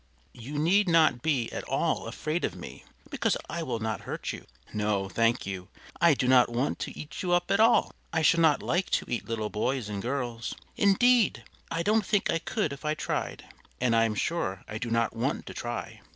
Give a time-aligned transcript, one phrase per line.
[0.33, 4.47] You need not be at all afraid of me, because I will not hurt you.
[4.73, 5.67] No, thank you,
[6.01, 9.05] I do not want to eat you up at all; I should not like to
[9.07, 13.45] eat little boys and girls; indeed, I don't think I could if I tried,
[13.79, 16.01] and I am sure I do not want to try.